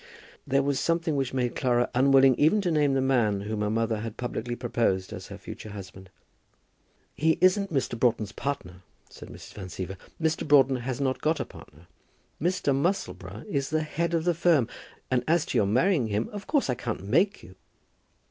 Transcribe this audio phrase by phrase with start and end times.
[0.47, 3.99] There was something which made Clara unwilling even to name the man whom her mother
[3.99, 6.09] had publicly proposed as her future husband.
[7.13, 7.99] "He isn't Mr.
[7.99, 9.53] Broughton's partner," said Mrs.
[9.53, 9.97] Van Siever.
[10.19, 10.47] "Mr.
[10.47, 11.85] Broughton has not got a partner.
[12.41, 12.75] Mr.
[12.75, 14.67] Musselboro is the head of the firm.
[15.11, 17.53] And as to your marrying him, of course, I can't make you."